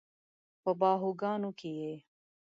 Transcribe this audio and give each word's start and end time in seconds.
په 0.63 0.71
باهوګانو 0.79 1.49
کې 1.59 1.69
یې 1.79 1.93